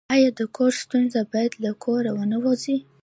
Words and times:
آیا 0.15 0.29
د 0.39 0.41
کور 0.55 0.71
ستونزه 0.83 1.21
باید 1.33 1.53
له 1.63 1.71
کوره 1.83 2.11
ونه 2.17 2.37
وځي؟ 2.43 2.77